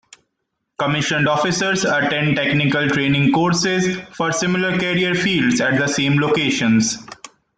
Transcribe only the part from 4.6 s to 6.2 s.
career fields at the same